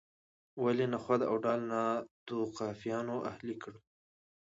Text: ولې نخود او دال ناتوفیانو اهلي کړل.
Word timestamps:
ولې 0.63 0.85
نخود 0.93 1.21
او 1.29 1.35
دال 1.45 1.59
ناتوفیانو 1.71 3.15
اهلي 3.31 3.55
کړل. 3.61 3.79